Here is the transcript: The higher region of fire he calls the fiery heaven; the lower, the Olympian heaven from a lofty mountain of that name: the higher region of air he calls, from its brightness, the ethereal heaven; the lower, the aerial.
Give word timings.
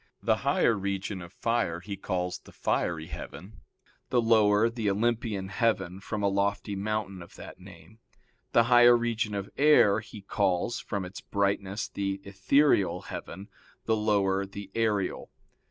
The 0.23 0.37
higher 0.37 0.73
region 0.73 1.21
of 1.21 1.31
fire 1.31 1.79
he 1.79 1.95
calls 1.95 2.39
the 2.39 2.51
fiery 2.51 3.05
heaven; 3.05 3.61
the 4.09 4.19
lower, 4.19 4.67
the 4.67 4.89
Olympian 4.89 5.49
heaven 5.49 5.99
from 5.99 6.23
a 6.23 6.27
lofty 6.27 6.75
mountain 6.75 7.21
of 7.21 7.35
that 7.35 7.59
name: 7.59 7.99
the 8.51 8.63
higher 8.63 8.97
region 8.97 9.35
of 9.35 9.51
air 9.57 9.99
he 9.99 10.21
calls, 10.21 10.79
from 10.79 11.05
its 11.05 11.21
brightness, 11.21 11.87
the 11.87 12.19
ethereal 12.23 13.01
heaven; 13.13 13.47
the 13.85 13.95
lower, 13.95 14.43
the 14.43 14.71
aerial. 14.73 15.29